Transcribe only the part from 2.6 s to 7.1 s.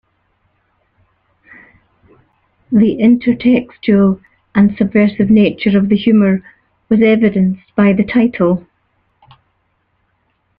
The intertextual and subversive nature of the humour was